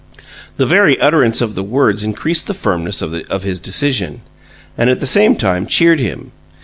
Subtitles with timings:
[0.57, 4.21] The very utterance of the words increased the firmness of his decision,
[4.75, 6.31] and at the same time cheered him.